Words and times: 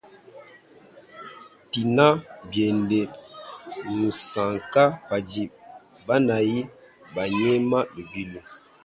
Tina 1.71 2.07
biende 2.49 2.99
ngusanka 3.93 4.83
padi 5.07 5.43
banayi 6.07 6.59
banyema 7.15 7.79
lubilu. 7.93 8.39